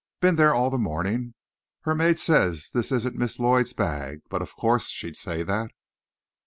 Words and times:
Been 0.19 0.35
there 0.35 0.55
all 0.55 0.71
the 0.71 0.79
morning. 0.79 1.35
Her 1.81 1.93
maid 1.93 2.17
says 2.17 2.71
this 2.71 2.91
isn't 2.91 3.15
Miss 3.15 3.37
Lloyd's 3.37 3.73
bag, 3.73 4.21
but 4.31 4.41
of 4.41 4.55
course 4.55 4.87
she'd 4.87 5.15
say 5.15 5.43
that." 5.43 5.69